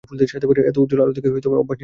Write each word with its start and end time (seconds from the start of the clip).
এতো 0.69 0.79
উজ্জ্বল 0.81 0.99
আলো 1.01 1.13
দেখে 1.13 1.29
অভ্যাস 1.29 1.45
নেই 1.45 1.59
আমাদের। 1.59 1.77